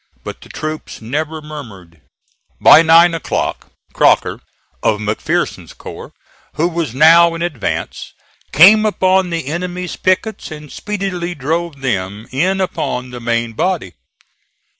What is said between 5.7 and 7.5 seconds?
corps, who was now in